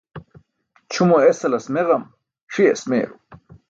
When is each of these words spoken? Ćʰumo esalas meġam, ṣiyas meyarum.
Ćʰumo 0.91 1.17
esalas 1.29 1.65
meġam, 1.73 2.03
ṣiyas 2.53 2.81
meyarum. 2.89 3.21